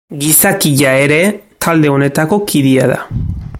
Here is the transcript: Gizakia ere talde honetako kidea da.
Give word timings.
Gizakia 0.21 0.93
ere 1.01 1.19
talde 1.67 1.93
honetako 1.97 2.43
kidea 2.53 2.91
da. 2.95 2.99